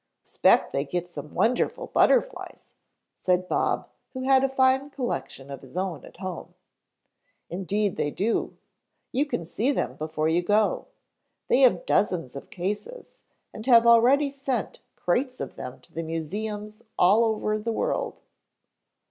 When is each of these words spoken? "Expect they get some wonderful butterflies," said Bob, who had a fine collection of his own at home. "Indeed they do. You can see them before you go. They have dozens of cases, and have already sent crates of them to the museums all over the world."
"Expect 0.23 0.71
they 0.73 0.83
get 0.83 1.07
some 1.07 1.35
wonderful 1.35 1.85
butterflies," 1.85 2.73
said 3.21 3.47
Bob, 3.47 3.87
who 4.13 4.23
had 4.23 4.43
a 4.43 4.49
fine 4.49 4.89
collection 4.89 5.51
of 5.51 5.61
his 5.61 5.77
own 5.77 6.03
at 6.03 6.17
home. 6.17 6.55
"Indeed 7.51 7.97
they 7.97 8.09
do. 8.09 8.57
You 9.11 9.27
can 9.27 9.45
see 9.45 9.71
them 9.71 9.97
before 9.97 10.27
you 10.27 10.41
go. 10.41 10.87
They 11.49 11.59
have 11.59 11.85
dozens 11.85 12.35
of 12.35 12.49
cases, 12.49 13.17
and 13.53 13.63
have 13.67 13.85
already 13.85 14.31
sent 14.31 14.81
crates 14.95 15.39
of 15.39 15.55
them 15.55 15.79
to 15.81 15.93
the 15.93 16.01
museums 16.01 16.81
all 16.97 17.23
over 17.23 17.59
the 17.59 17.71
world." 17.71 18.21